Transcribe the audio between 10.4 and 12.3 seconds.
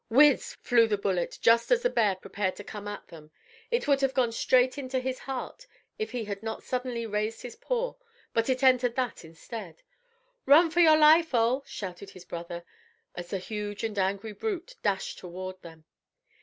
"Run for your life, Ole," shouted his